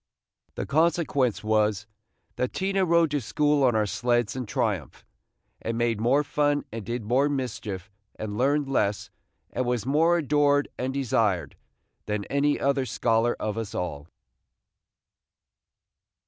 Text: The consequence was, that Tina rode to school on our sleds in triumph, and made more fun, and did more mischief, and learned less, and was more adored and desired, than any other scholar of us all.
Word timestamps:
The 0.55 0.65
consequence 0.65 1.43
was, 1.43 1.85
that 2.35 2.53
Tina 2.53 2.85
rode 2.85 3.11
to 3.11 3.21
school 3.21 3.63
on 3.63 3.75
our 3.75 3.85
sleds 3.85 4.35
in 4.35 4.47
triumph, 4.47 5.05
and 5.61 5.77
made 5.77 6.01
more 6.01 6.23
fun, 6.23 6.65
and 6.71 6.83
did 6.83 7.03
more 7.03 7.29
mischief, 7.29 7.91
and 8.15 8.35
learned 8.35 8.67
less, 8.67 9.11
and 9.51 9.63
was 9.67 9.85
more 9.85 10.17
adored 10.17 10.69
and 10.75 10.91
desired, 10.91 11.55
than 12.07 12.25
any 12.31 12.59
other 12.59 12.87
scholar 12.87 13.35
of 13.39 13.59
us 13.59 13.75
all. 13.75 14.07